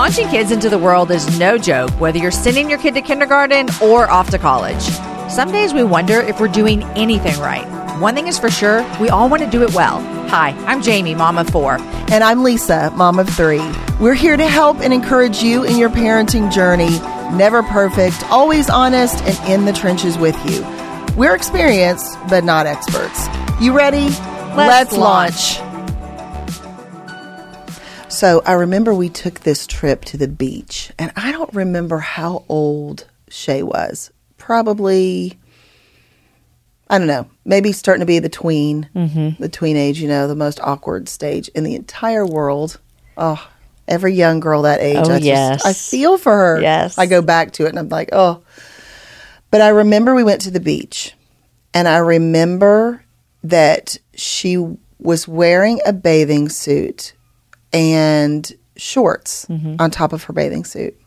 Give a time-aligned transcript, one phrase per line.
[0.00, 3.68] Launching kids into the world is no joke, whether you're sending your kid to kindergarten
[3.82, 4.80] or off to college.
[5.30, 7.66] Some days we wonder if we're doing anything right.
[8.00, 10.00] One thing is for sure, we all want to do it well.
[10.28, 11.76] Hi, I'm Jamie, mom of four.
[12.10, 13.60] And I'm Lisa, mom of three.
[14.00, 16.98] We're here to help and encourage you in your parenting journey.
[17.36, 20.62] Never perfect, always honest, and in the trenches with you.
[21.14, 23.28] We're experienced, but not experts.
[23.60, 24.08] You ready?
[24.56, 25.60] Let's launch.
[28.20, 32.44] So I remember we took this trip to the beach, and I don't remember how
[32.50, 34.10] old Shay was.
[34.36, 35.38] Probably,
[36.90, 39.42] I don't know, maybe starting to be the tween, mm-hmm.
[39.42, 42.78] the tween age, you know, the most awkward stage in the entire world.
[43.16, 43.42] Oh,
[43.88, 44.98] every young girl that age.
[44.98, 45.64] Oh, I just- yes.
[45.64, 46.60] I feel for her.
[46.60, 46.98] Yes.
[46.98, 48.42] I go back to it and I'm like, oh.
[49.50, 51.14] But I remember we went to the beach,
[51.72, 53.02] and I remember
[53.44, 54.58] that she
[54.98, 57.14] was wearing a bathing suit
[57.72, 59.76] and shorts mm-hmm.
[59.78, 60.98] on top of her bathing suit.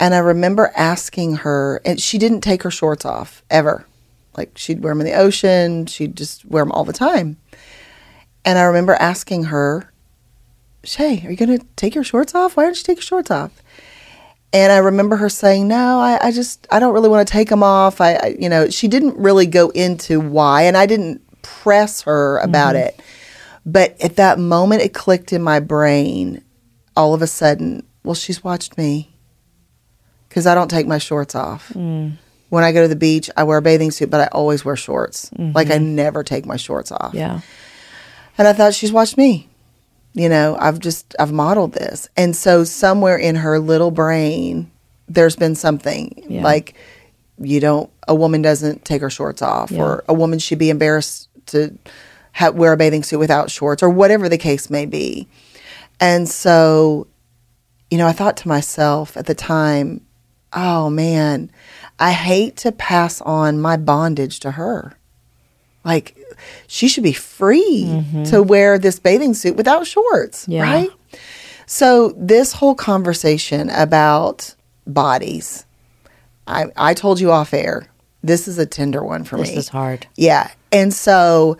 [0.00, 3.86] And I remember asking her, and she didn't take her shorts off ever.
[4.36, 7.36] Like she'd wear them in the ocean, she'd just wear them all the time.
[8.44, 9.92] And I remember asking her,
[10.84, 12.56] Shay, are you going to take your shorts off?
[12.56, 13.62] Why don't you take your shorts off?
[14.52, 17.50] And I remember her saying, "No, I, I just I don't really want to take
[17.50, 21.20] them off." I, I, you know, she didn't really go into why, and I didn't
[21.42, 22.86] press her about mm-hmm.
[22.86, 23.00] it.
[23.66, 26.42] But at that moment, it clicked in my brain.
[26.96, 29.14] All of a sudden, well, she's watched me
[30.28, 31.68] because I don't take my shorts off.
[31.74, 32.14] Mm.
[32.48, 34.74] When I go to the beach, I wear a bathing suit, but I always wear
[34.74, 35.30] shorts.
[35.30, 35.52] Mm-hmm.
[35.54, 37.12] Like I never take my shorts off.
[37.14, 37.40] Yeah.
[38.38, 39.48] And I thought she's watched me.
[40.14, 42.08] You know, I've just I've modeled this.
[42.16, 44.70] And so somewhere in her little brain
[45.08, 46.42] there's been something Yeah.
[46.42, 46.74] like
[47.38, 51.28] you don't a woman doesn't take her shorts off or a woman should be embarrassed
[51.46, 51.76] to
[52.38, 55.28] ha- wear a bathing suit without shorts or whatever the case may be.
[56.00, 57.06] And so
[57.90, 60.02] you know, I thought to myself at the time,
[60.52, 61.50] oh man,
[61.98, 64.94] I hate to pass on my bondage to her.
[65.84, 66.16] Like,
[66.66, 68.24] she should be free mm-hmm.
[68.24, 70.62] to wear this bathing suit without shorts, Yeah.
[70.62, 70.90] right?
[71.66, 74.54] So, this whole conversation about
[74.86, 75.64] bodies,
[76.46, 77.88] I, I told you off air,
[78.22, 79.56] this is a tender one for This me.
[79.56, 80.06] is hard.
[80.16, 80.50] Yeah.
[80.72, 81.56] And so,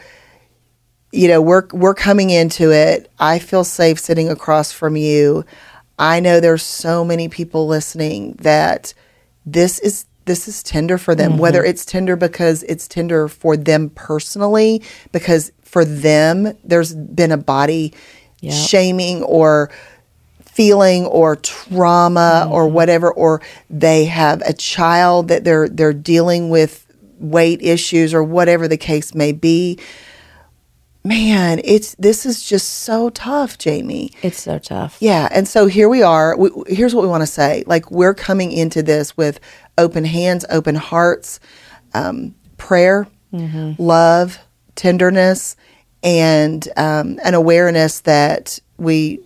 [1.13, 3.11] you know, we're we're coming into it.
[3.19, 5.45] I feel safe sitting across from you.
[5.99, 8.95] I know there's so many people listening that
[9.47, 11.33] this is this is tender for them.
[11.33, 11.41] Mm-hmm.
[11.41, 14.83] Whether it's tender because it's tender for them personally,
[15.13, 17.95] because for them there's been a body
[18.41, 18.55] Yep.
[18.69, 19.69] shaming or
[20.45, 22.75] feeling or trauma or mm-hmm.
[22.75, 26.87] whatever or they have a child that they're they're dealing with
[27.19, 29.79] weight issues or whatever the case may be
[31.05, 34.97] man it's this is just so tough jamie It's so tough.
[35.01, 38.15] yeah and so here we are we, here's what we want to say like we're
[38.15, 39.41] coming into this with
[39.79, 41.41] open hands open hearts
[41.95, 43.07] um, prayer
[43.79, 44.39] love
[44.75, 45.57] tenderness
[46.03, 49.21] and um, an awareness that we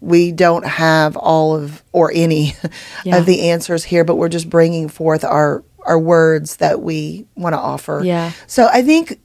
[0.00, 2.54] we don't have all of or any
[3.04, 3.18] Yeah.
[3.18, 7.54] of the answers here but we're just bringing forth our our words that we want
[7.54, 8.32] to offer Yeah.
[8.46, 9.20] so i think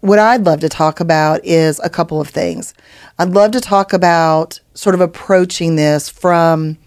[0.00, 2.74] what i'd love to talk about is a couple of things.
[3.18, 6.78] I'd love to talk about sort of approaching this from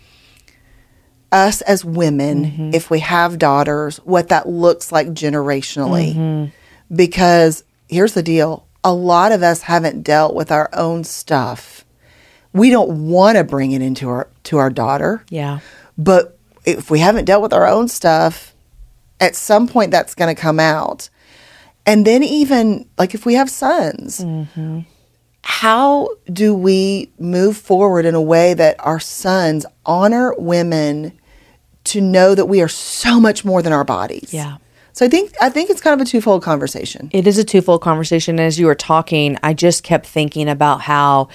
[1.32, 2.70] us as women mm-hmm.
[2.74, 6.14] if we have daughters what that looks like generationally.
[6.14, 6.96] Mm-hmm.
[6.96, 11.86] Because here's the deal a lot of us haven't dealt with our own stuff.
[12.54, 15.24] We don't want to bring it into our to our daughter.
[15.30, 15.60] Yeah.
[15.98, 18.54] but if we haven't dealt with our own stuff
[19.20, 21.10] at some point that's going to come out
[21.86, 24.80] and then even like if we have sons mm-hmm.
[25.44, 31.12] how do we move forward in a way that our sons honor women
[31.84, 34.58] to know that we are so much more than our bodies Yeah.
[34.94, 37.82] so i think i think it's kind of a twofold conversation It is a twofold
[37.82, 38.40] conversation.
[38.40, 41.30] As you were talking, I just kept thinking about how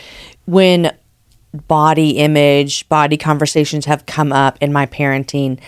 [0.47, 0.93] when
[1.69, 5.59] body image, body conversations have come up in my parenting,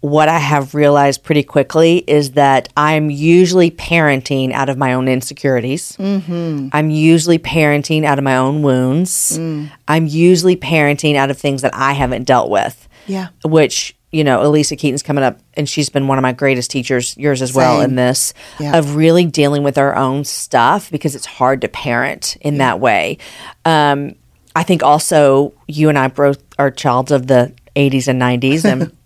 [0.00, 5.08] what I have realized pretty quickly is that I'm usually parenting out of my own
[5.08, 5.96] insecurities.
[5.96, 6.68] Mm-hmm.
[6.72, 9.36] I'm usually parenting out of my own wounds.
[9.38, 9.70] Mm.
[9.88, 12.88] I'm usually parenting out of things that I haven't dealt with.
[13.06, 13.28] Yeah.
[13.44, 17.16] Which, you know, Alisa Keeton's coming up and she's been one of my greatest teachers,
[17.16, 18.76] yours as well, in this, Yeah.
[18.78, 23.18] of really dealing with our own stuff because it's hard to parent in that way.
[23.64, 24.14] Um,
[24.54, 28.92] I think also you and I both are childs of the 80s and 90s and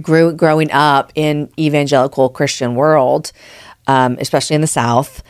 [0.00, 3.32] grew growing up in evangelical Christian world,
[3.86, 5.22] um, especially in the South.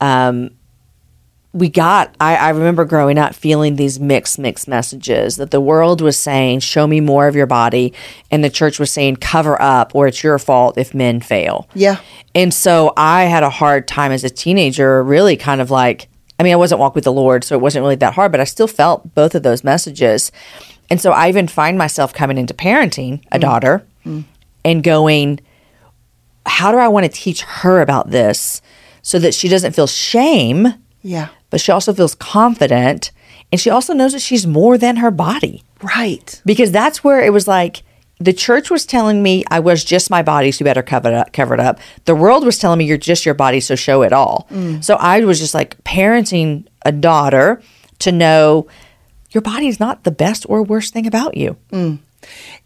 [0.00, 0.50] Um,
[1.52, 6.02] we got I, I remember growing up feeling these mixed mixed messages that the world
[6.02, 7.94] was saying show me more of your body
[8.30, 11.96] and the church was saying cover up or it's your fault if men fail Yeah.
[12.34, 16.08] and so i had a hard time as a teenager really kind of like
[16.38, 18.40] i mean i wasn't walking with the lord so it wasn't really that hard but
[18.42, 20.30] i still felt both of those messages
[20.90, 23.82] and so i even find myself coming into parenting a daughter
[24.64, 25.40] and going
[26.46, 28.62] how do i want to teach her about this
[29.02, 30.66] so that she doesn't feel shame
[31.02, 31.28] Yeah.
[31.50, 33.10] but she also feels confident
[33.52, 36.40] and she also knows that she's more than her body Right.
[36.44, 37.82] because that's where it was like
[38.18, 41.14] the church was telling me I was just my body, so you better cover it
[41.14, 41.34] up.
[41.34, 41.78] Cover it up.
[42.06, 44.46] The world was telling me you're just your body, so show it all.
[44.50, 44.82] Mm.
[44.82, 47.60] So I was just like parenting a daughter
[47.98, 48.68] to know
[49.32, 51.58] your body is not the best or worst thing about you.
[51.70, 51.98] Mm.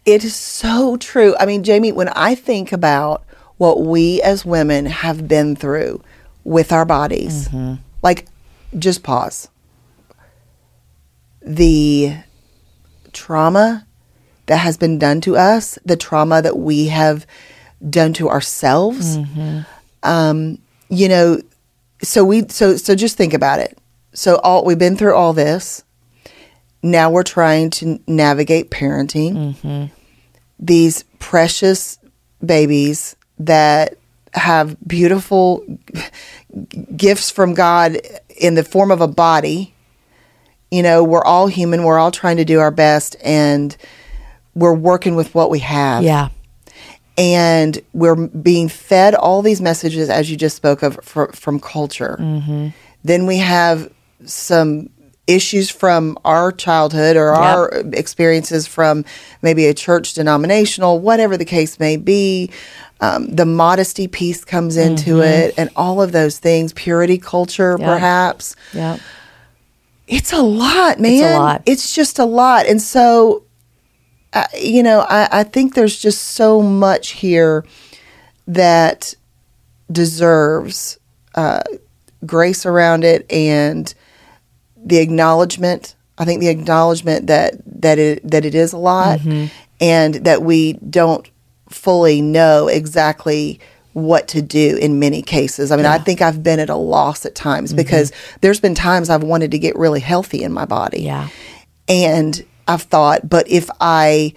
[0.05, 1.35] It is so true.
[1.39, 3.23] I mean, Jamie, when I think about
[3.57, 6.01] what we as women have been through
[6.43, 7.47] with our bodies,
[8.01, 8.27] like,
[8.77, 9.47] just pause.
[11.43, 12.15] The
[13.13, 13.85] trauma
[14.47, 17.25] that has been done to us, the trauma that we have
[17.87, 19.17] done to ourselves,
[20.03, 20.57] um,
[20.89, 21.39] you know,
[22.03, 23.77] so we, so, so just think about it.
[24.13, 25.83] So all, we've been through all this.
[26.83, 29.85] Now we're trying to navigate parenting mm-hmm.
[30.59, 31.99] these precious
[32.43, 33.97] babies that
[34.33, 35.65] have beautiful
[36.95, 37.99] gifts from God
[38.37, 39.73] in the form of a body.
[40.71, 43.75] You know, we're all human, we're all trying to do our best, and
[44.55, 46.03] we're working with what we have.
[46.03, 46.29] Yeah.
[47.17, 52.15] And we're being fed all these messages, as you just spoke of, fr- from culture.
[52.19, 52.69] Mm-hmm.
[53.03, 53.91] Then we have
[54.25, 54.89] some
[55.27, 59.05] issues from our childhood or our experiences from
[59.41, 62.49] maybe a church denominational, whatever the case may be.
[62.99, 67.85] Um, the modesty piece comes into it, and all of those things, purity culture, Yeah.
[67.87, 68.55] perhaps.
[68.73, 68.97] Yeah.
[70.07, 71.39] It's a lot, man.
[71.39, 71.61] lot.
[71.65, 72.65] It's just a lot.
[72.67, 73.43] And so,
[74.33, 77.65] uh, you know, I, I think there's just so much here
[78.47, 79.15] that
[79.91, 80.99] deserves
[81.35, 81.61] uh,
[82.25, 83.93] grace around it and
[84.83, 85.95] the acknowledgement.
[86.17, 89.45] I think the acknowledgement that that it that it is a lot, mm-hmm.
[89.79, 91.29] and that we don't
[91.69, 93.59] fully know exactly
[93.93, 95.71] what to do in many cases.
[95.71, 97.77] I mean, I think I've been at a loss at times mm-hmm.
[97.77, 98.11] because
[98.41, 101.01] there's been times I've wanted to get really healthy in my body.
[101.01, 101.27] Yeah.
[101.89, 104.33] And I've thought, but if I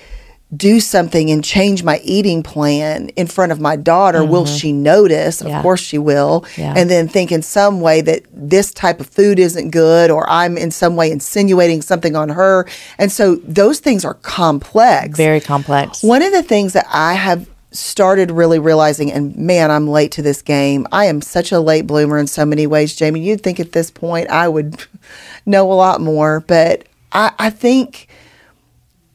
[0.56, 5.40] do something and change my eating plan in front of my daughter, will she notice?
[5.40, 5.62] Of Mm-hmm.
[5.62, 6.44] Course she will.
[6.56, 6.74] Yeah.
[6.76, 10.56] And then think in some way that this type of food isn't good or I'm
[10.58, 12.66] in some way insinuating something on her.
[12.98, 15.16] And so those things are complex.
[15.16, 16.02] Very complex.
[16.02, 20.22] One of the things that I have started really realizing, and man, I'm late to
[20.22, 20.86] this game.
[20.92, 23.20] I am such a late bloomer in so many ways, Jamie.
[23.20, 24.76] You'd think at this point I would
[25.46, 28.08] know a lot more, but I, I think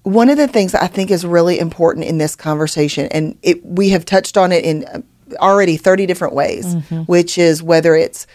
[0.04, 3.90] one of the things I think is really important in this conversation, and it, we
[3.90, 5.02] have touched on it in uh,
[5.40, 7.02] already 30 different ways, mm-hmm.
[7.02, 8.26] which is whether it's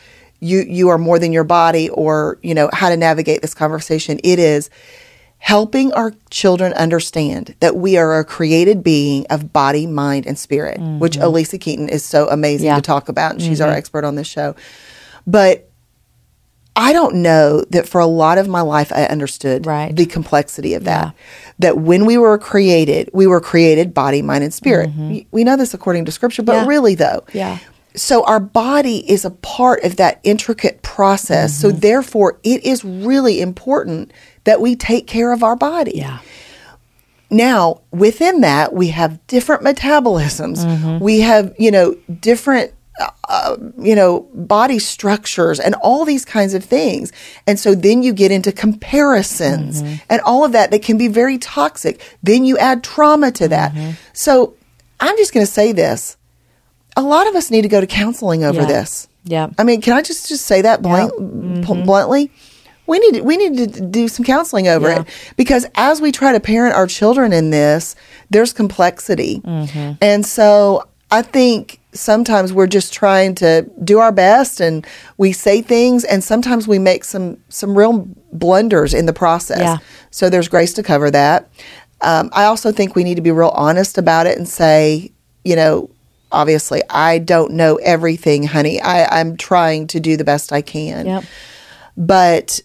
[0.41, 4.21] you you are more than your body or you know how to navigate this conversation.
[4.23, 4.69] It is
[5.39, 10.81] helping our children understand that we are a created being of body mind and spirit
[10.81, 11.25] which mm-hmm.
[11.25, 12.77] alisa keeton is so amazing Yeah.
[12.77, 13.77] to talk about and she's our mm-hmm.
[13.77, 14.55] expert on this show.
[15.27, 15.71] But
[16.77, 19.95] I don't know that for a lot of my life I understood Right.
[19.95, 21.15] the complexity of that.
[21.61, 24.91] That when we were created, we were created body, mind, and spirit.
[24.99, 26.65] We- We know this according to scripture, but Mm-hmm.
[26.65, 26.69] Yeah.
[26.69, 27.23] really though.
[27.33, 27.59] Yeah.
[27.97, 31.55] So our body is a part of that intricate process.
[31.55, 31.79] So Mm-hmm.
[31.79, 34.11] therefore it is really important
[34.43, 35.93] that we take care of our body.
[35.95, 36.19] Yeah.
[37.31, 40.65] Now, within that, we have different metabolisms.
[40.65, 40.99] Mm-hmm.
[41.03, 42.73] We have, you know, different,
[43.29, 47.11] uh, you know, body structures and all these kinds of things.
[47.47, 49.95] And so then you get into comparisons Mm-hmm.
[50.11, 52.01] and all of that that can be very toxic.
[52.23, 53.73] Then you add trauma to that.
[53.75, 53.91] Mm-hmm.
[54.13, 54.55] So
[55.01, 56.17] I'm just going to say this.
[56.97, 58.67] A lot of us need to go to counseling over Yeah.
[58.67, 59.09] this.
[59.25, 59.49] Yeah.
[59.59, 61.85] I mean, can I just just say that blank, Mm-hmm.
[61.85, 62.31] bluntly?
[62.87, 65.01] we need we need to do some counseling over Yeah.
[65.01, 67.97] it because as we try to parent our children in this,
[68.31, 69.93] there's complexity, Mm-hmm.
[70.03, 74.87] and so I think sometimes we're just trying to do our best and
[75.17, 79.61] we say things and sometimes we make some some real blunders in the process.
[79.61, 79.79] Yeah.
[80.11, 81.49] So there's grace to cover that.
[82.01, 85.13] Um, I also think we need to be real honest about it and say,
[85.45, 85.89] you know,
[86.33, 88.81] obviously I don't know everything, honey.
[88.81, 91.25] I, I'm trying to do the best I can Yep.
[91.97, 92.61] but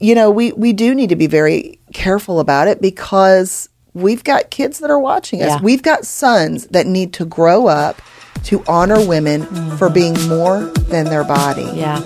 [0.00, 4.50] you know we we do need to be very careful about it because we've got
[4.50, 5.60] kids that are watching us Yeah.
[5.62, 8.02] we've got sons that need to grow up
[8.44, 9.42] to honor women
[9.76, 9.94] for mm-hmm.
[9.94, 12.02] being more than their body Yeah.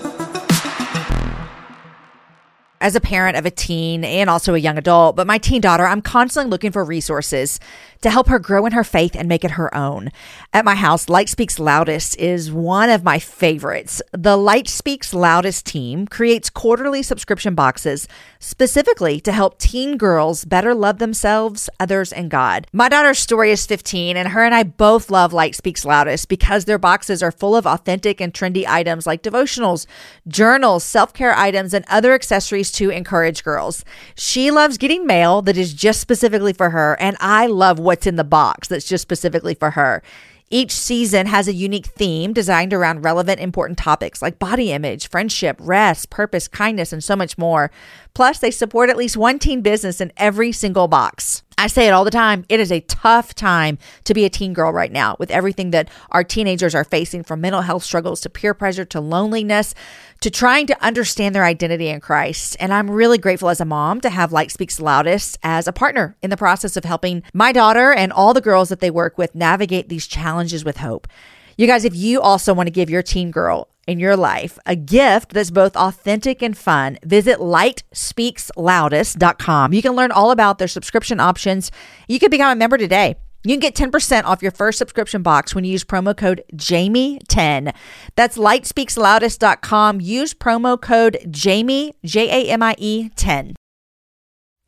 [2.80, 5.85] As a parent of a teen and also a young adult, but my teen daughter,
[5.85, 7.59] I'm constantly looking for resources
[8.02, 10.11] to help her grow in her faith and make it her own.
[10.52, 14.00] At my house, Light Speaks Loudest is one of my favorites.
[14.12, 20.75] The Light Speaks Loudest team creates quarterly subscription boxes specifically to help teen girls better
[20.75, 22.67] love themselves, others, and God.
[22.73, 26.64] My daughter's story is 15, and her and I both love Light Speaks Loudest because
[26.64, 29.87] their boxes are full of authentic and trendy items like devotionals,
[30.26, 33.85] journals, self care items, and other accessories to encourage girls.
[34.14, 38.16] She loves getting mail that is just specifically for her, and I love what's in
[38.16, 40.02] the box that's just specifically for her.
[40.50, 45.57] Each season has a unique theme designed around relevant, important topics like body image, friendship,
[45.59, 47.71] rest, purpose, kindness, and so much more.
[48.12, 51.42] Plus, they support at least one teen business in every single box.
[51.57, 52.45] I say it all the time.
[52.49, 55.90] It is a tough time to be a teen girl right now with everything that
[56.11, 59.75] our teenagers are facing from mental health struggles to peer pressure to loneliness
[60.20, 62.56] to trying to understand their identity in Christ.
[62.58, 66.16] And I'm really grateful as a mom to have Light Speaks Loudest as a partner
[66.22, 69.34] in the process of helping my daughter and all the girls that they work with
[69.34, 71.08] navigate these challenges with hope.
[71.56, 74.76] You guys, if you also want to give your teen girl in your life a
[74.76, 79.72] gift that's both authentic and fun, visit lightspeaksloudest.com.
[79.72, 81.70] You can learn all about their subscription options.
[82.06, 83.16] You can become a member today.
[83.45, 87.73] You can get 10% off your first subscription box when you use promo code Jamie10.
[88.16, 90.00] That's lightspeaksloudest.com.
[90.00, 93.54] Use promo code Jamie, J A M I E 10.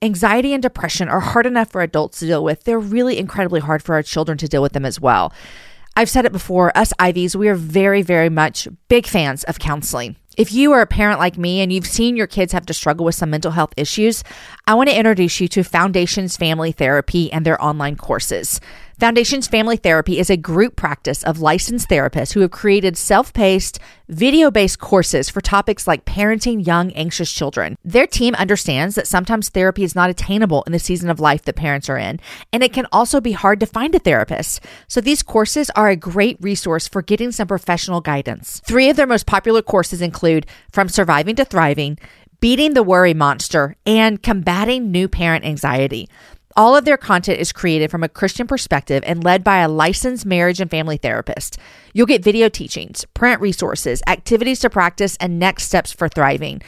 [0.02, 2.64] Anxiety and depression are hard enough for adults to deal with.
[2.64, 5.32] They're really incredibly hard for our children to deal with them as well.
[5.96, 10.16] I've said it before, us Iveys, we are very, very much big fans of counseling.
[10.40, 13.04] If you are a parent like me and you've seen your kids have to struggle
[13.04, 14.24] with some mental health issues,
[14.66, 18.58] I want to introduce you to Foundations Family Therapy and their online courses.
[19.00, 23.78] Foundations Family Therapy is a group practice of licensed therapists who have created self paced,
[24.10, 27.78] video based courses for topics like parenting young, anxious children.
[27.82, 31.56] Their team understands that sometimes therapy is not attainable in the season of life that
[31.56, 32.20] parents are in,
[32.52, 34.60] and it can also be hard to find a therapist.
[34.86, 38.60] So these courses are a great resource for getting some professional guidance.
[38.66, 41.98] Three of their most popular courses include From Surviving to Thriving,
[42.40, 46.06] Beating the Worry Monster, and Combating New Parent Anxiety.
[46.60, 50.26] All of their content is created from a Christian perspective and led by a licensed
[50.26, 51.56] marriage and family therapist.
[51.94, 56.60] You'll get video teachings, print resources, activities to practice, and next steps for thriving.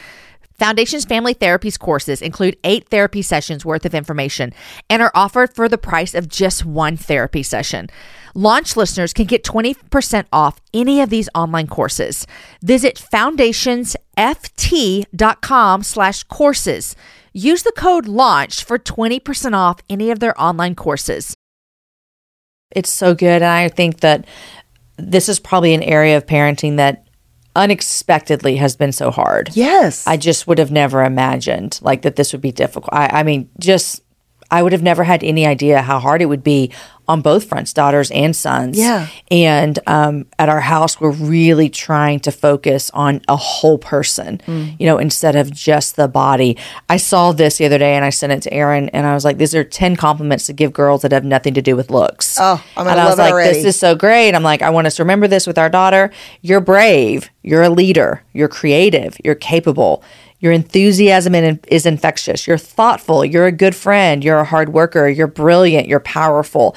[0.57, 4.51] Foundations Family Therapies courses include eight therapy sessions worth of information
[4.89, 7.87] and are offered for the price of just one therapy session.
[8.33, 12.25] Launch listeners can get 20% off any of these online courses.
[12.63, 16.95] Visit foundationsft.com slash courses.
[17.33, 21.35] Use the code LAUNCH for 20% off any of their online courses.
[22.71, 23.41] It's so good.
[23.41, 24.25] And I think that
[24.97, 27.07] this is probably an area of parenting that
[27.55, 29.55] unexpectedly has been so hard.
[29.55, 32.89] yes I just would have never imagined like that this would be difficult.
[32.91, 34.02] I, I mean, just
[34.53, 36.71] I would have never had any idea how hard it would be
[37.07, 38.77] on both fronts, daughters and sons.
[38.77, 39.07] Yeah.
[39.31, 44.39] And um, at our house, we're really trying to focus on a whole person,
[44.79, 46.55] you know, instead of just the body.
[46.87, 49.25] I saw this the other day and I sent it to Aaron and I was
[49.25, 52.37] like, these are 10 compliments to give girls that have nothing to do with looks.
[52.39, 53.55] Oh, I'm and I was like, already.
[53.55, 54.35] this is so great.
[54.35, 56.11] I'm like, I want us to remember this with our daughter.
[56.41, 57.31] You're brave.
[57.41, 58.21] You're a leader.
[58.33, 59.17] You're creative.
[59.25, 60.03] You're capable.
[60.43, 61.33] Your enthusiasm
[61.69, 62.45] is infectious.
[62.45, 63.23] You're thoughtful.
[63.23, 64.21] You're a good friend.
[64.21, 65.07] You're a hard worker.
[65.07, 65.87] You're brilliant.
[65.87, 66.75] You're powerful.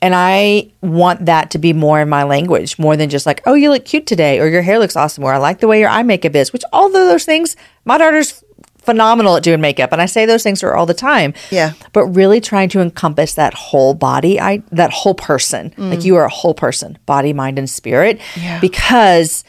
[0.00, 3.52] And I want that to be more in my language, more than just like, oh,
[3.52, 5.90] you look cute today, or your hair looks awesome, or I like the way your
[5.90, 7.54] eye makeup is, which all of those things,
[7.84, 8.42] my daughter's
[8.78, 9.92] phenomenal at doing makeup.
[9.92, 11.34] And I say those things to her all the time.
[11.50, 11.74] Yeah.
[11.92, 15.70] But really trying to encompass that whole body, I that whole person.
[15.76, 15.90] Mm.
[15.90, 18.22] Like you are a whole person, body, mind, and spirit.
[18.36, 18.58] Yeah.
[18.58, 19.44] Because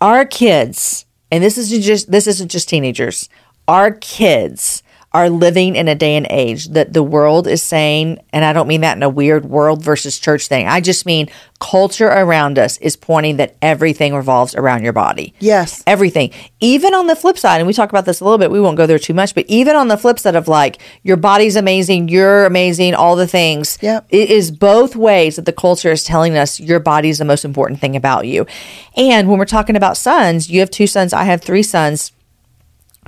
[0.00, 3.28] our kids, and this isn't just this isn't just teenagers,
[3.66, 8.44] our kids are living in a day and age that the world is saying, and
[8.44, 10.68] I don't mean that in a weird world versus church thing.
[10.68, 15.34] I just mean culture around us is pointing that everything revolves around your body.
[15.38, 15.82] Yes.
[15.86, 16.30] Everything.
[16.60, 18.76] Even on the flip side, and we talk about this a little bit, we won't
[18.76, 22.08] go there too much, but even on the flip side of like, your body's amazing,
[22.08, 23.78] you're amazing, all the things.
[23.80, 24.06] Yep.
[24.10, 27.80] It is both ways that the culture is telling us your body's the most important
[27.80, 28.46] thing about you.
[28.94, 32.12] And when we're talking about sons, you have two sons, I have three sons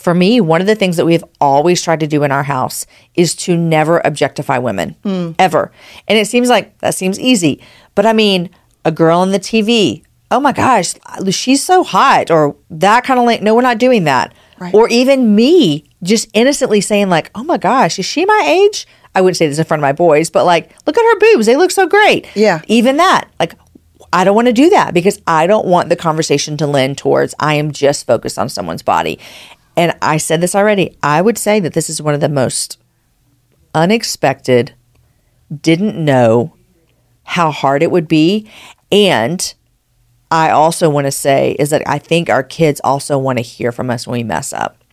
[0.00, 2.86] for me, one of the things that we've always tried to do in our house
[3.14, 4.96] is to never objectify women
[5.38, 5.72] ever.
[6.08, 7.62] And it seems like that seems easy.
[7.94, 8.50] But I mean,
[8.84, 10.94] a girl on the TV, oh my gosh,
[11.30, 14.32] she's so hot, or that kind of like, no, we're not doing that.
[14.58, 14.74] Right.
[14.74, 18.86] Or even me just innocently saying, like, oh my gosh, is she my age?
[19.14, 21.46] I wouldn't say this in front of my boys, but like, look at her boobs.
[21.46, 22.28] They look so great.
[22.36, 22.62] Yeah.
[22.68, 23.28] Even that.
[23.40, 23.54] Like,
[24.12, 27.34] I don't want to do that because I don't want the conversation to lend towards
[27.38, 29.18] I am just focused on someone's body.
[29.80, 30.98] And I said this already.
[31.02, 32.76] I would say that this is one of the most
[33.74, 34.74] unexpected,
[35.62, 36.54] didn't know
[37.22, 38.46] how hard it would be.
[38.92, 39.54] And
[40.30, 43.72] I also want to say is that I think our kids also want to hear
[43.72, 44.84] from us when we mess up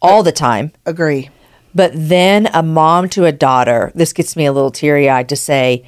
[0.00, 0.70] all the time.
[0.86, 1.28] Agree.
[1.74, 5.36] But then a mom to a daughter, this gets me a little teary eyed to
[5.36, 5.84] say,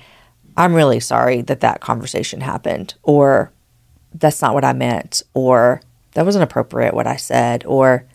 [0.57, 3.53] I'm really sorry that that conversation happened, or
[4.13, 5.83] that's not what I meant, or
[6.15, 8.07] that wasn't appropriate what I said, or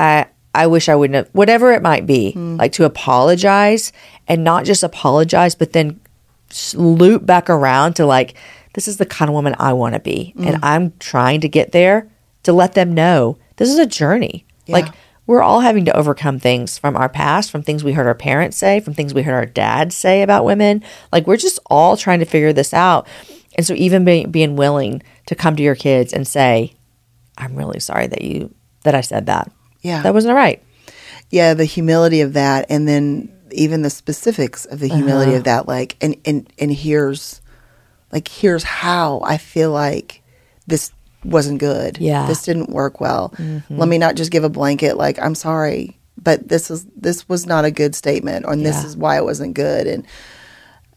[0.00, 2.32] I I wish I wouldn't have whatever it might be.
[2.32, 2.56] Hmm.
[2.56, 3.92] Like to apologize
[4.26, 6.00] and not just apologize, but then
[6.74, 8.34] loop back around to like
[8.74, 10.44] this is the kind of woman I want to be, hmm.
[10.44, 12.08] and I'm trying to get there
[12.44, 14.44] to let them know this is a journey.
[14.66, 14.86] Like
[15.26, 18.56] we're all having to overcome things from our past, from things we heard our parents
[18.56, 20.82] say, from things we heard our dads say about women.
[21.12, 23.06] Like we're just all trying to figure this out.
[23.56, 26.74] And so even be, being willing to come to your kids and say,
[27.36, 29.50] I'm really sorry that you that I said that.
[29.82, 30.02] Yeah.
[30.02, 30.62] That wasn't right.
[31.30, 35.38] yeah the humility of that and then even the specifics of the humility Uh-huh.
[35.38, 37.40] of that like and and and here's
[38.12, 40.22] like here's how i feel like
[40.66, 40.92] this
[41.24, 42.18] wasn't good Yeah.
[42.20, 42.28] Mm-hmm.
[42.28, 43.32] this didn't work well
[43.70, 47.46] let me not just give a blanket like i'm sorry but this is this was
[47.46, 50.06] not a good statement or this is why it wasn't good and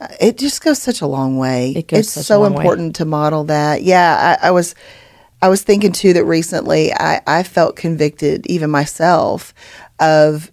[0.02, 2.63] uh, it just goes such a long way It goes it's so long way.
[2.63, 4.75] important to model that yeah I, I was
[5.43, 9.53] I was thinking too that recently I, I felt convicted, even myself,
[10.00, 10.50] of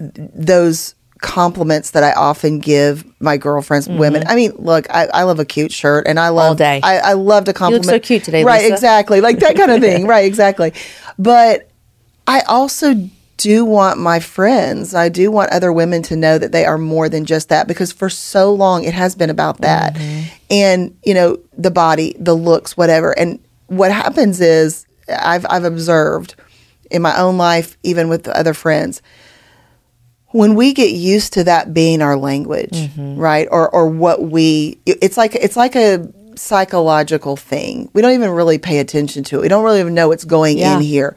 [0.00, 4.24] those compliments that I often give my girlfriends, women.
[4.26, 6.80] I mean, look, I, I love a cute shirt and I love Mm-hmm.
[6.80, 6.80] day.
[6.82, 7.84] I, I love to compliment.
[7.84, 8.62] so cute today, right?
[8.62, 8.74] Lisa.
[8.74, 10.04] Exactly, like that kind of thing.
[10.08, 10.24] right?
[10.24, 10.72] Exactly.
[11.16, 11.70] But
[12.26, 16.64] I also do want my friends, I do want other women to know that they
[16.64, 19.94] are more than just that because for so long it has been about that.
[19.94, 20.34] Mm-hmm.
[20.50, 23.16] And, you know, the body, the looks, whatever.
[23.16, 26.34] And what happens is I've I've observed
[26.90, 29.02] in my own life, even with other friends,
[30.30, 33.16] when we get used to that being our language, Mm-hmm.
[33.18, 33.48] right?
[33.50, 37.88] Or or what we it's like it's like a psychological thing.
[37.92, 39.42] We don't even really pay attention to it.
[39.42, 40.76] We don't really even know what's going Yeah.
[40.76, 41.16] in here.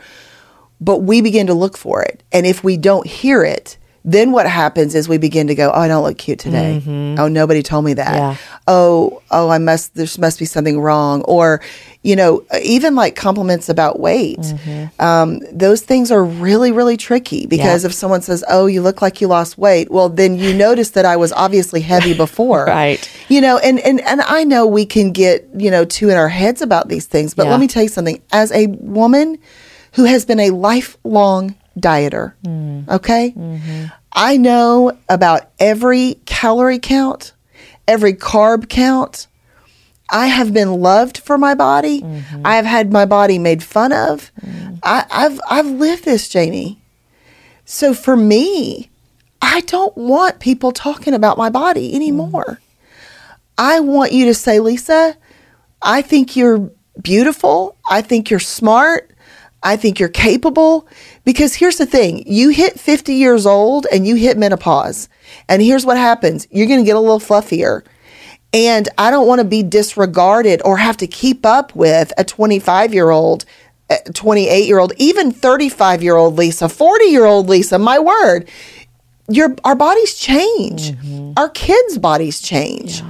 [0.81, 2.23] But we begin to look for it.
[2.31, 5.81] And if we don't hear it, then what happens is we begin to go, "Oh,
[5.81, 6.81] I don't look cute today.
[7.17, 8.07] Oh, nobody told me that.
[8.07, 8.17] Mm-hmm.
[8.17, 8.35] Yeah.
[8.67, 9.95] Oh, oh, I must.
[9.95, 11.59] There must be something wrong." Or,
[12.01, 14.39] you know, even like compliments about weight.
[14.39, 15.01] Mm-hmm.
[15.01, 17.87] Um, those things are really, really tricky because Yeah.
[17.87, 21.05] if someone says, "Oh, you look like you lost weight," well, then you notice that
[21.05, 23.09] I was obviously heavy before, Right.
[23.27, 26.29] You know, and and and I know we can get you know too in our
[26.29, 27.51] heads about these things, but Yeah.
[27.51, 28.21] let me tell you something.
[28.31, 29.37] As a woman
[29.93, 32.87] who has been a lifelong dieter, mm.
[32.87, 33.85] okay, mm-hmm.
[34.11, 37.33] I know about every calorie count,
[37.87, 39.27] every carb count.
[40.11, 42.01] I have been loved for my body.
[42.01, 42.41] Mm-hmm.
[42.43, 44.31] I have had my body made fun of.
[44.41, 44.79] Mm.
[44.81, 46.81] I, I've I've lived this, Jamie.
[47.65, 48.89] So for me,
[49.39, 52.43] I don't want people talking about my body anymore.
[52.43, 52.57] Mm.
[53.59, 55.15] I want you to say, Lisa,
[55.81, 57.77] I think you're beautiful.
[57.87, 59.11] I think you're smart.
[59.61, 60.87] I think you're capable.
[61.25, 65.09] Because here's the thing you hit 50 years old and you hit menopause.
[65.47, 67.83] And here's what happens you're going to get a little fluffier.
[68.51, 72.93] And I don't want to be disregarded or have to keep up with a 25
[72.93, 73.45] year old,
[74.13, 77.77] 28 year old, even 35 year old Lisa, 40 year old Lisa.
[77.77, 78.49] My word,
[79.27, 80.91] your our bodies change.
[80.91, 81.33] Mm-hmm.
[81.37, 83.03] Our kids' bodies change.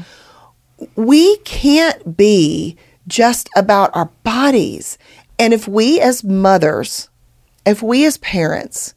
[0.95, 4.97] We can't be just about our bodies.
[5.39, 7.09] And if we as mothers,
[7.65, 8.93] if we as parents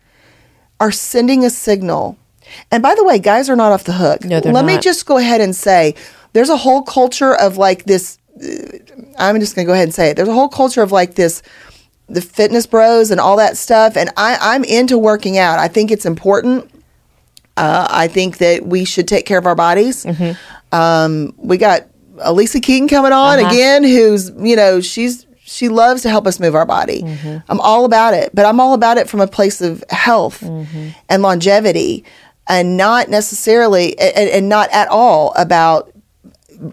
[0.80, 2.18] are sending a signal,
[2.70, 4.24] and by the way, guys are not off the hook.
[4.24, 5.94] No, they're Let me just go ahead and say
[6.32, 8.18] there's a whole culture of like this.
[8.42, 8.78] uh,
[9.18, 10.16] I'm just going to go ahead and say it.
[10.16, 11.42] There's a whole culture of like this
[12.08, 15.58] the fitness bros and all that stuff, and I, I'm into working out.
[15.58, 16.68] I think it's important.
[17.56, 20.04] Uh, I think that we should take care of our bodies.
[20.72, 21.82] Um, we got
[22.16, 26.54] Alisa Keeton coming on again, who's you know she's she loves to help us move
[26.54, 27.02] our body.
[27.02, 27.38] Mm-hmm.
[27.48, 30.88] I'm all about it, but I'm all about it from a place of health mm-hmm.
[31.08, 32.04] and longevity,
[32.48, 35.92] and not necessarily and, and not at all about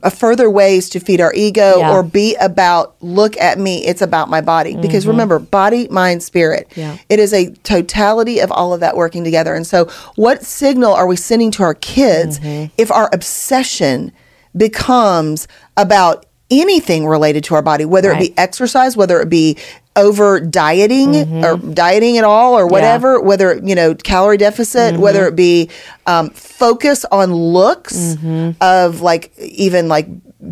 [0.03, 1.91] uh, further ways to feed our ego Yeah.
[1.91, 5.11] or be about look at me it's about my body because mm-hmm.
[5.11, 6.97] remember body mind spirit Yeah.
[7.09, 11.07] it is a totality of all of that working together and so what signal are
[11.07, 12.39] we sending to our kids
[12.77, 14.11] if our obsession
[14.55, 19.57] becomes about anything related to our body whether it be exercise whether it be
[19.95, 21.43] over dieting mm-hmm.
[21.43, 25.01] or dieting at all or whatever whether you know calorie deficit mm-hmm.
[25.01, 25.69] whether it be
[26.07, 28.51] um, focus on looks mm-hmm.
[28.61, 30.07] of like even like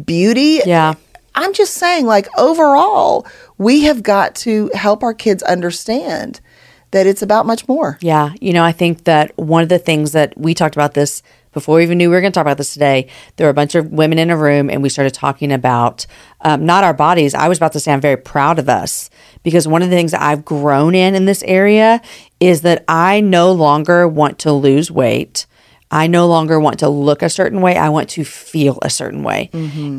[0.05, 0.59] beauty.
[0.65, 0.93] Yeah.
[1.35, 3.25] i'm just saying like overall
[3.57, 6.41] we have got to help our kids understand
[6.91, 7.97] that it's about much more.
[8.01, 8.33] Yeah.
[8.39, 11.21] You know, I think that one of the things that we talked about this
[11.57, 13.55] before we even knew we were going to talk about this today, there were a
[13.55, 16.05] bunch of women in a room and we started talking about
[16.41, 17.33] um, not our bodies.
[17.33, 19.09] I was about to say I'm very proud of us
[19.41, 21.99] because one of the things I've grown in in this area
[22.39, 25.47] is that I no longer want to lose weight.
[25.89, 27.77] I no longer want to look a certain way.
[27.77, 29.49] I want to feel a certain way.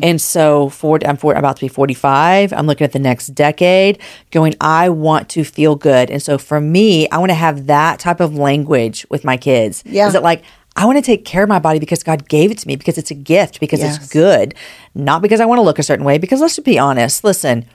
[0.02, 2.52] And so for I'm for, about to be 45.
[2.52, 3.98] I'm looking at the next decade
[4.30, 6.10] going, I want to feel good.
[6.10, 9.82] And so for me, I want to have that type of language with my kids.
[9.86, 10.08] Yeah.
[10.08, 10.42] Is it like,
[10.78, 12.98] I want to take care of my body because God gave it to me, because
[12.98, 13.96] it's a gift, because Yes.
[13.96, 14.54] it's good,
[14.94, 16.18] not because I want to look a certain way.
[16.18, 17.24] Because let's just be honest.
[17.24, 17.66] Listen,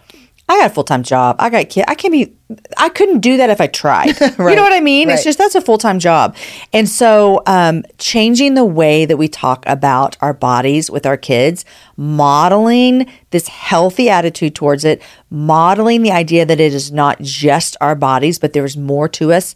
[0.48, 1.36] I got a full time job.
[1.40, 1.84] I got kid.
[1.88, 2.34] I can't be.
[2.78, 4.16] I couldn't do that if I tried.
[4.22, 5.10] You know what I mean?
[5.10, 6.36] It's just that's a full time job.
[6.72, 11.66] And so, um, changing the way that we talk about our bodies with our kids,
[11.98, 17.96] modeling this healthy attitude towards it, modeling the idea that it is not just our
[17.96, 19.56] bodies, but there's more to us.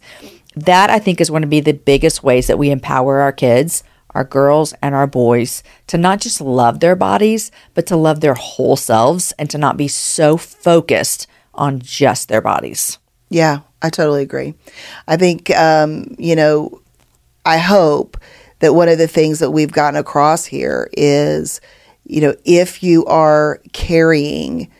[0.64, 3.84] That I think is going to be the biggest ways that we empower our kids,
[4.10, 8.34] our girls and our boys to not just love their bodies, but to love their
[8.34, 12.98] whole selves and to not be so focused on just their bodies.
[13.28, 14.54] Yeah, I totally agree.
[15.06, 16.80] I think, um, you know,
[17.44, 18.16] I hope
[18.58, 21.60] that one of the things that we've gotten across here is,
[22.04, 24.70] you know, if you are carrying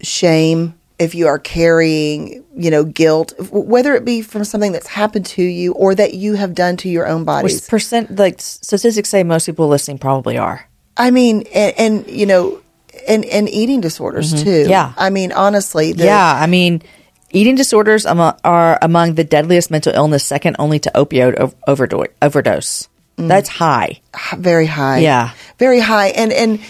[0.00, 5.26] shame, if you are carrying, you know, guilt, whether it be from something that's happened
[5.26, 7.44] to you or that you have done to your own body.
[7.44, 10.68] Which percent, like statistics say most people listening probably are.
[10.96, 12.60] I mean, and, and you know,
[13.08, 14.62] and, and eating disorders too.
[14.62, 14.70] Mm-hmm.
[14.70, 14.92] Yeah.
[14.96, 16.40] I mean, honestly, the, yeah.
[16.40, 16.82] I mean,
[17.30, 22.88] eating disorders are among the deadliest mental illness, second only to opioid o- overdo- overdose.
[23.16, 24.00] That's high.
[24.36, 24.98] very high.
[24.98, 25.32] Yeah.
[25.58, 26.08] Very high.
[26.08, 26.60] And and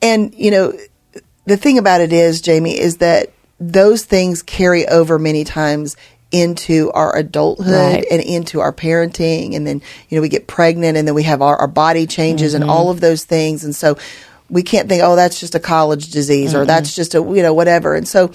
[0.00, 0.78] and you know,
[1.46, 5.96] the thing about it is, Jamie, is that those things carry over many times
[6.30, 8.04] into our adulthood Right.
[8.10, 9.56] and into our parenting.
[9.56, 12.54] And then you know we get pregnant and then we have our, our body changes
[12.54, 12.90] and all mm-hmm.
[12.90, 13.64] of those things.
[13.64, 13.96] And so
[14.50, 17.54] we can't think oh that's just a college disease or that's just a you know
[17.54, 17.94] whatever.
[17.94, 18.30] And so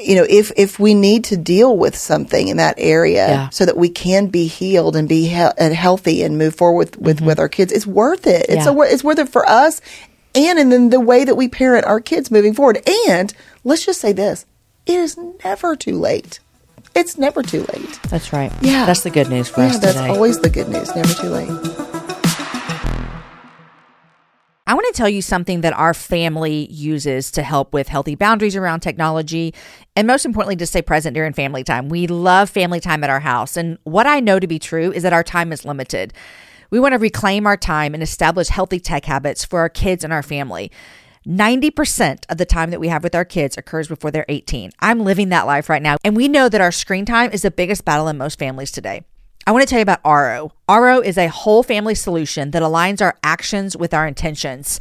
[0.00, 3.48] you know if if we need to deal with something in that area Yeah.
[3.48, 6.98] so that we can be healed and be he- and healthy and move forward with
[6.98, 7.26] with, mm-hmm.
[7.26, 8.46] with our kids it's worth it.
[8.48, 8.72] It's Yeah.
[8.72, 9.80] a it's worth it for us
[10.34, 13.32] and and then the way that we parent our kids moving forward and
[13.64, 14.44] let's just say this
[14.86, 16.40] it is never too late
[16.94, 18.50] it's never too late That's right.
[18.60, 18.84] Yeah.
[18.86, 20.08] That's the good news for yeah us that's today.
[20.08, 21.50] always the good news never too late
[24.66, 28.54] I want to tell you something that our family uses to help with healthy boundaries
[28.54, 29.54] around technology
[29.96, 31.88] and most importantly to stay present during family time.
[31.88, 35.04] We love family time at our house and what I know to be true is
[35.04, 36.12] that our time is limited.
[36.70, 40.12] We want to reclaim our time and establish healthy tech habits for our kids and
[40.12, 40.70] our family.
[41.26, 44.72] 90% of the time that we have with our kids occurs before they're 18.
[44.80, 45.96] I'm living that life right now.
[46.04, 49.02] And we know that our screen time is the biggest battle in most families today.
[49.46, 50.50] I want to tell you about Aro.
[50.68, 54.78] Aro is a whole family solution that aligns our actions with our intentions.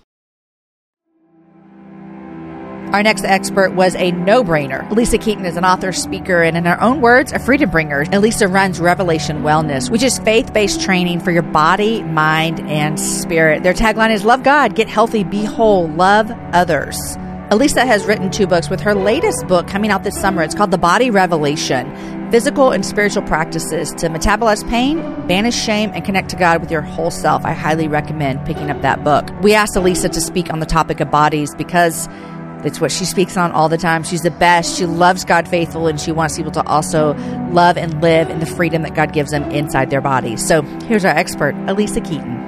[2.94, 4.88] Our next expert was a no brainer.
[4.90, 8.06] Alisa Keeton is an author, speaker, and in her own words, a freedom bringer.
[8.06, 13.64] Alisa runs Revelation Wellness, which is faith based training for your body, mind, and spirit.
[13.64, 17.18] Their tagline is Love God, Get Healthy, Be Whole, Love Others.
[17.50, 20.44] Alisa has written two books with her latest book coming out this summer.
[20.44, 21.88] It's called The Body Revelation
[22.34, 26.82] Physical and Spiritual Practices to Metabolize Pain, Banish Shame, and Connect to God with Your
[26.82, 27.46] Whole Self.
[27.46, 29.30] I highly recommend picking up that book.
[29.44, 32.10] We asked Alisa to speak on the topic of bodies because
[32.66, 34.02] it's what she speaks on all the time.
[34.02, 34.76] She's the best.
[34.76, 37.14] She loves God faithful and she wants people to also
[37.52, 40.44] love and live in the freedom that God gives them inside their bodies.
[40.44, 42.40] So here's our expert, Alisa Keeton.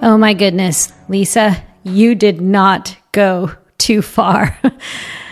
[0.00, 4.56] Oh my goodness, Lisa, you did not go too far.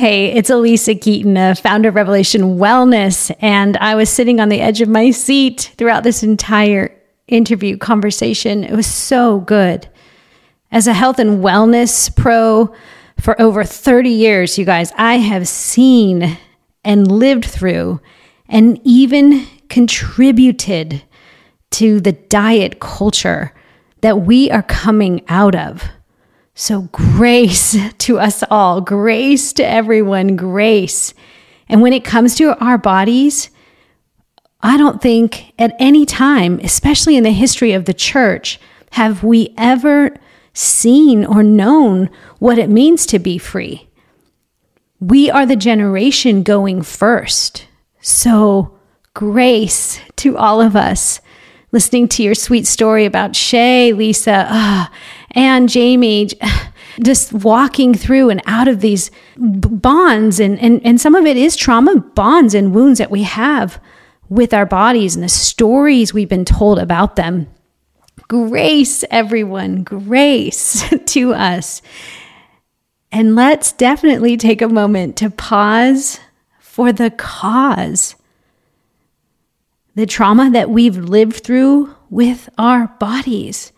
[0.00, 4.62] hey, it's Alisa Keeton, a founder of Revelation Wellness, and I was sitting on the
[4.62, 8.64] edge of my seat throughout this entire interview conversation.
[8.64, 9.90] It was so good.
[10.72, 12.74] As a health and wellness pro
[13.20, 16.38] for over 30 years, you guys, I have seen
[16.82, 18.00] and lived through
[18.48, 21.02] and even contributed
[21.72, 23.52] to the diet culture
[24.00, 25.84] that we are coming out of.
[26.54, 31.14] So, grace to us all, grace to everyone, grace.
[31.68, 33.50] And when it comes to our bodies,
[34.60, 38.60] I don't think at any time, especially in the history of the church,
[38.92, 40.14] have we ever
[40.52, 43.88] seen or known what it means to be free.
[44.98, 47.66] We are the generation going first.
[48.00, 48.78] So,
[49.14, 51.20] grace to all of us.
[51.72, 54.86] Listening to your sweet story about Shay, Lisa, uh,
[55.32, 56.28] and Jamie,
[57.02, 61.56] just walking through and out of these bonds, and, and, and some of it is
[61.56, 63.80] trauma bonds and wounds that we have
[64.28, 67.48] with our bodies and the stories we've been told about them.
[68.28, 71.82] Grace, everyone, grace to us.
[73.12, 76.20] And let's definitely take a moment to pause
[76.60, 78.14] for the cause.
[79.96, 83.72] The trauma that we've lived through with our bodies.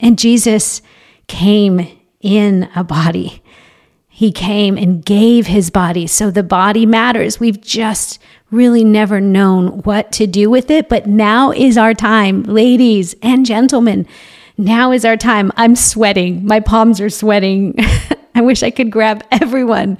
[0.00, 0.82] And Jesus
[1.26, 1.88] came
[2.20, 3.42] in a body.
[4.08, 6.06] He came and gave his body.
[6.06, 7.38] So the body matters.
[7.38, 8.18] We've just
[8.50, 13.44] really never known what to do with it, but now is our time, ladies and
[13.44, 14.06] gentlemen.
[14.56, 15.52] Now is our time.
[15.56, 16.46] I'm sweating.
[16.46, 17.74] My palms are sweating.
[18.34, 19.98] I wish I could grab everyone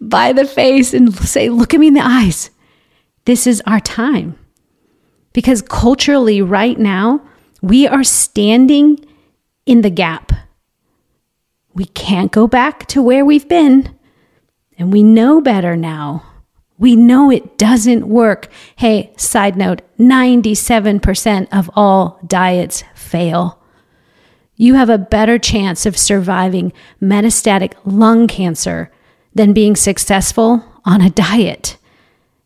[0.00, 2.50] by the face and say, Look at me in the eyes.
[3.24, 4.38] This is our time.
[5.32, 7.22] Because culturally, right now,
[7.62, 9.04] we are standing
[9.66, 10.32] in the gap.
[11.74, 13.96] We can't go back to where we've been,
[14.78, 16.24] and we know better now.
[16.78, 18.48] We know it doesn't work.
[18.76, 23.58] Hey, side note 97% of all diets fail.
[24.56, 28.90] you have a better chance of surviving metastatic lung cancer
[29.34, 31.78] than being successful on a diet.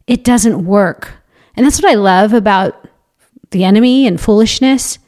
[0.07, 1.13] It doesn't work.
[1.57, 2.89] And that's what I love about
[3.51, 4.99] the enemy and foolishness.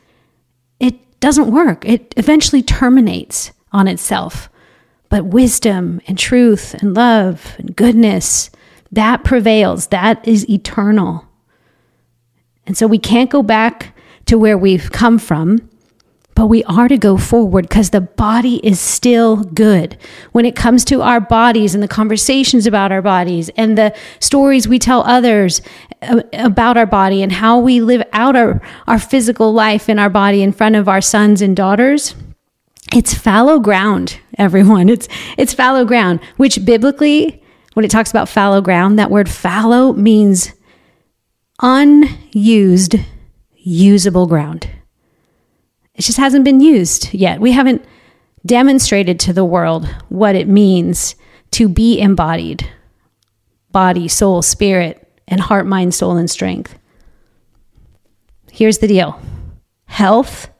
[1.20, 4.48] Doesn't work, it eventually terminates on itself.
[5.08, 8.50] But wisdom and truth and love and goodness,
[8.92, 9.88] that prevails.
[9.88, 11.24] That is eternal.
[12.66, 15.68] And so we can't go back to where we've come from
[16.38, 19.98] but we are to go forward because the body is still good.
[20.30, 24.68] When it comes to our bodies and the conversations about our bodies and the stories
[24.68, 25.60] we tell others
[26.00, 30.42] about our body and how we live out our, our physical life in our body
[30.42, 32.14] in front of our sons and daughters,
[32.94, 34.88] it's fallow ground, everyone.
[34.88, 37.42] It's, it's fallow ground, which biblically,
[37.74, 40.52] when it talks about fallow ground, that word fallow means
[41.60, 42.94] unused,
[43.56, 44.70] usable ground.
[45.94, 47.40] It just hasn't been used yet.
[47.40, 47.84] We haven't
[48.46, 51.16] demonstrated to the world what it means
[51.52, 52.68] to be embodied
[53.70, 54.97] body, soul, spirit,
[55.28, 56.78] and heart, mind, soul, and strength.
[58.50, 59.20] Here's the deal
[59.86, 60.50] health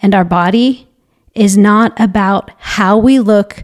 [0.00, 0.88] and our body
[1.34, 3.62] is not about how we look,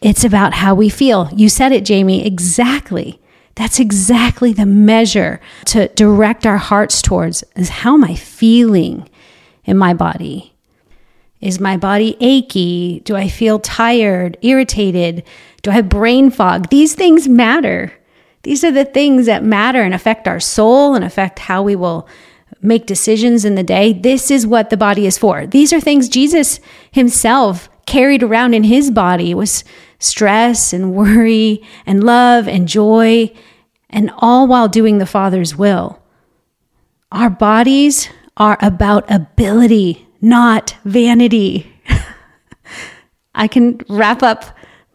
[0.00, 1.28] it's about how we feel.
[1.32, 3.20] You said it, Jamie, exactly.
[3.54, 9.08] That's exactly the measure to direct our hearts towards is how am I feeling?
[9.68, 10.54] in my body?
[11.42, 13.00] Is my body achy?
[13.04, 15.22] Do I feel tired, irritated?
[15.62, 16.70] Do I have brain fog?
[16.70, 17.92] These things matter.
[18.42, 22.08] These are the things that matter and affect our soul and affect how we will
[22.60, 23.92] make decisions in the day.
[23.92, 25.46] This is what the body is for.
[25.46, 29.64] These are things Jesus himself carried around in his body was
[29.98, 33.32] stress and worry and love and joy
[33.90, 36.00] and all while doing the Father's will.
[37.10, 41.72] Our bodies are about ability, not vanity.
[43.34, 44.44] I can wrap up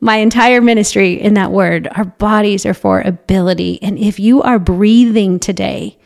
[0.04, 1.88] my entire ministry in that word.
[1.92, 3.82] Our bodies are for ability.
[3.82, 5.98] And if you are breathing today,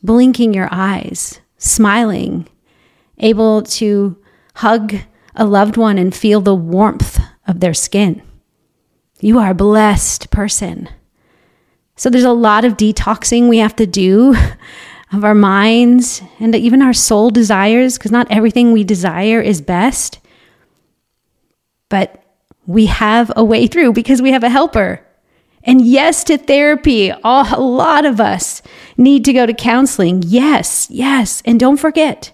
[0.00, 2.48] blinking your eyes, smiling,
[3.18, 4.16] able to
[4.54, 4.94] hug
[5.34, 7.18] a loved one and feel the warmth
[7.48, 8.22] of their skin,
[9.18, 10.88] you are a blessed person.
[11.96, 14.36] So there's a lot of detoxing we have to do
[15.12, 20.20] of our minds and even our soul desires, because not everything we desire is best.
[21.88, 22.19] But
[22.66, 25.04] we have a way through because we have a helper.
[25.62, 27.10] And yes to therapy.
[27.10, 28.62] A lot of us
[28.96, 30.22] need to go to counseling.
[30.26, 31.42] Yes, yes.
[31.44, 32.32] And don't forget,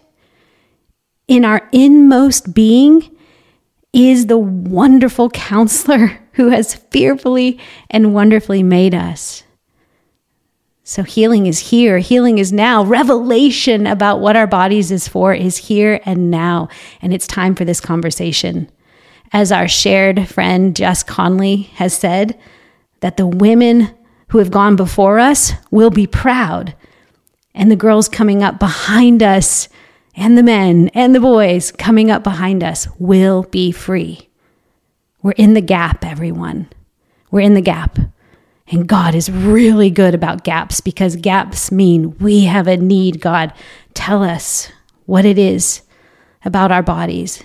[1.27, 3.11] in our inmost being
[3.93, 7.59] is the wonderful counselor who has fearfully
[7.91, 9.43] and wonderfully made us.
[10.85, 11.99] So healing is here.
[11.99, 12.85] Healing is now.
[12.85, 16.69] Revelation about what our bodies is for is here and now.
[17.03, 18.71] And it's time for this conversation.
[19.33, 22.39] As our shared friend Jess Connolly has said,
[23.01, 23.91] that the women
[24.29, 26.75] who have gone before us will be proud.
[27.55, 29.69] And the girls coming up behind us
[30.15, 34.29] and the men and the boys coming up behind us will be free.
[35.23, 36.69] We're in the gap, everyone.
[37.31, 37.99] We're in the gap.
[38.69, 43.21] And God is really good about gaps because gaps mean we have a need.
[43.21, 43.53] God,
[43.95, 44.73] tell us
[45.05, 45.83] what it is
[46.45, 47.43] about our bodies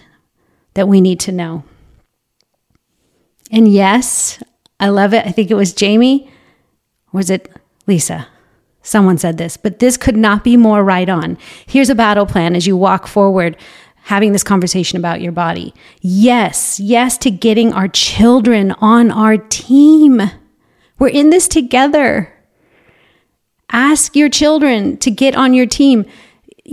[0.73, 1.63] that we need to know.
[3.51, 4.41] And yes,
[4.79, 5.25] I love it.
[5.27, 6.31] I think it was Jamie.
[7.11, 7.51] Was it
[7.85, 8.27] Lisa?
[8.81, 11.37] Someone said this, but this could not be more right on.
[11.67, 13.57] Here's a battle plan as you walk forward
[14.03, 15.73] having this conversation about your body.
[16.01, 20.21] Yes, yes to getting our children on our team.
[20.97, 22.33] We're in this together.
[23.71, 26.05] Ask your children to get on your team.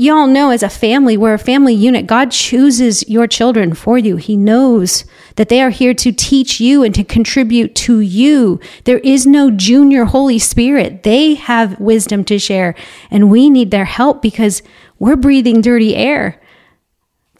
[0.00, 2.06] Y'all know as a family, we're a family unit.
[2.06, 4.14] God chooses your children for you.
[4.14, 8.60] He knows that they are here to teach you and to contribute to you.
[8.84, 11.02] There is no junior Holy Spirit.
[11.02, 12.76] They have wisdom to share,
[13.10, 14.62] and we need their help because
[15.00, 16.40] we're breathing dirty air.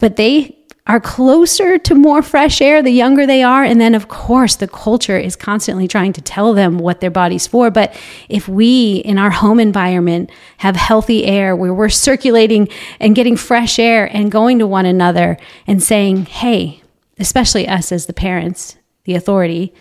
[0.01, 0.58] But they
[0.89, 3.63] are closer to more fresh air the younger they are.
[3.63, 7.45] And then, of course, the culture is constantly trying to tell them what their body's
[7.45, 7.69] for.
[7.69, 7.95] But
[8.27, 13.77] if we in our home environment have healthy air where we're circulating and getting fresh
[13.77, 16.81] air and going to one another and saying, hey,
[17.19, 19.71] especially us as the parents, the authority,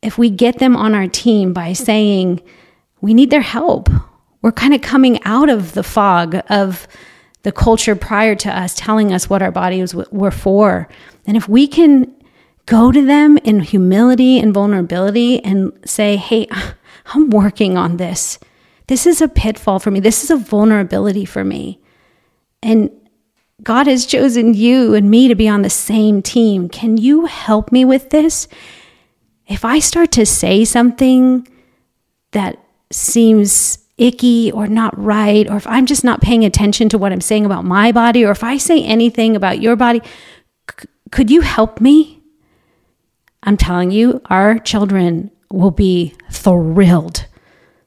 [0.00, 2.40] if we get them on our team by saying,
[3.02, 3.90] we need their help,
[4.40, 6.88] we're kind of coming out of the fog of,
[7.44, 10.88] the culture prior to us telling us what our bodies were for.
[11.26, 12.12] And if we can
[12.66, 16.48] go to them in humility and vulnerability and say, hey,
[17.06, 18.38] I'm working on this.
[18.86, 20.00] This is a pitfall for me.
[20.00, 21.80] This is a vulnerability for me.
[22.62, 22.90] And
[23.62, 26.68] God has chosen you and me to be on the same team.
[26.68, 28.48] Can you help me with this?
[29.46, 31.46] If I start to say something
[32.32, 32.58] that
[32.90, 37.20] seems icky or not right, or if I'm just not paying attention to what I'm
[37.20, 40.00] saying about my body, or if I say anything about your body,
[40.70, 42.22] c- could you help me?
[43.42, 47.26] I'm telling you, our children will be thrilled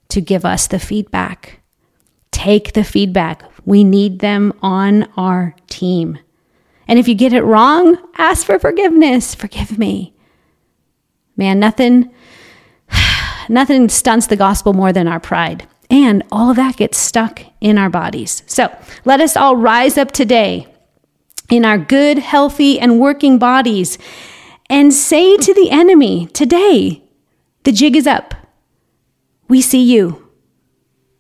[0.09, 1.59] to give us the feedback.
[2.31, 3.43] Take the feedback.
[3.65, 6.19] We need them on our team.
[6.87, 9.35] And if you get it wrong, ask for forgiveness.
[9.35, 10.15] Forgive me.
[11.35, 12.11] Man, nothing
[13.49, 15.67] nothing stunts the gospel more than our pride.
[15.89, 18.43] And all of that gets stuck in our bodies.
[18.45, 18.75] So
[19.05, 20.67] let us all rise up today
[21.49, 23.97] in our good, healthy, and working bodies
[24.69, 27.03] and say to the enemy, Today,
[27.63, 28.33] the jig is up.
[29.47, 30.29] We see you.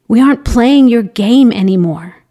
[0.09, 2.23] We aren't playing your game anymore.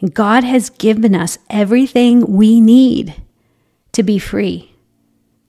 [0.00, 3.22] And God has given us everything we need
[3.92, 4.74] to be free,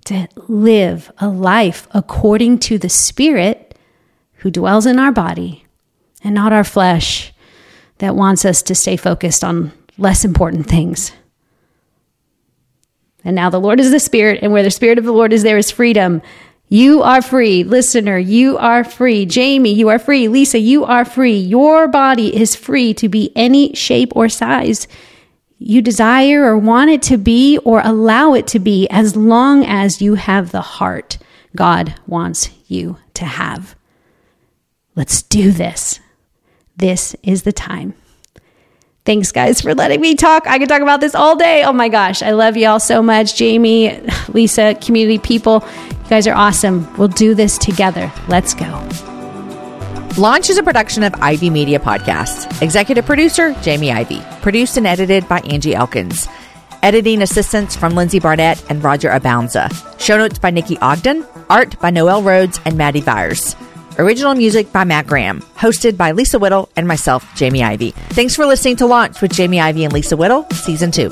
[0.05, 3.77] to live a life according to the Spirit
[4.35, 5.65] who dwells in our body
[6.23, 7.33] and not our flesh
[7.97, 11.11] that wants us to stay focused on less important things.
[13.23, 15.43] And now the Lord is the Spirit, and where the Spirit of the Lord is,
[15.43, 16.21] there is freedom.
[16.69, 17.63] You are free.
[17.63, 19.25] Listener, you are free.
[19.25, 20.27] Jamie, you are free.
[20.27, 21.37] Lisa, you are free.
[21.37, 24.87] Your body is free to be any shape or size
[25.63, 30.01] you desire or want it to be or allow it to be as long as
[30.01, 31.19] you have the heart
[31.55, 33.75] God wants you to have.
[34.95, 35.99] Let's do this.
[36.77, 37.93] This is the time.
[39.03, 40.45] Thanks, guys, for letting me talk.
[40.45, 41.63] I could talk about this all day.
[41.63, 43.35] Oh my gosh, I love y'all so much.
[43.35, 43.99] Jamie,
[44.29, 46.87] Lisa, community people, you guys are awesome.
[46.97, 48.11] We'll do this together.
[48.27, 48.87] Let's go.
[50.17, 52.61] Launch is a production of Ivey Media Podcasts.
[52.61, 54.21] Executive producer, Jamie Ivey.
[54.41, 56.27] Produced and edited by Angie Elkins.
[56.83, 59.71] Editing assistance from Lindsay Barnett and Roger Abounza.
[59.99, 61.25] Show notes by Nikki Ogden.
[61.49, 63.55] Art by Noel Rhodes and Maddie Vires.
[63.99, 65.41] Original music by Matt Graham.
[65.55, 67.91] Hosted by Lisa Whittle and myself, Jamie Ivey.
[67.91, 71.09] Thanks for listening to Launch with Jamie Ivey and Lisa Whittle, Season 2.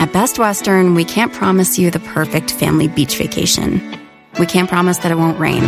[0.00, 3.98] At Best Western, we can't promise you the perfect family beach vacation.
[4.38, 5.64] We can't promise that it won't rain,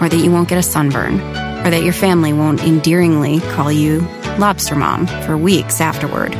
[0.00, 4.00] or that you won't get a sunburn, or that your family won't endearingly call you
[4.38, 6.34] Lobster Mom for weeks afterward.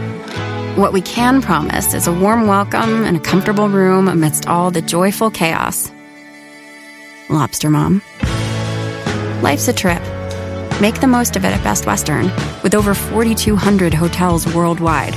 [0.79, 4.81] What we can promise is a warm welcome and a comfortable room amidst all the
[4.81, 5.91] joyful chaos.
[7.29, 8.01] Lobster Mom.
[9.43, 10.01] Life's a trip.
[10.81, 12.27] Make the most of it at Best Western,
[12.63, 15.17] with over 4,200 hotels worldwide